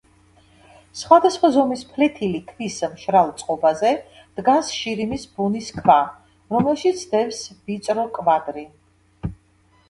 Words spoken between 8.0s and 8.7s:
კვადრი.